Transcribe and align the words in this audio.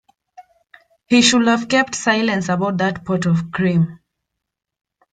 He 1.05 1.21
should 1.21 1.45
have 1.47 1.67
kept 1.69 1.93
silence 1.93 2.49
about 2.49 2.79
that 2.79 3.05
pot 3.05 3.27
of 3.27 3.51
cream. 3.51 3.99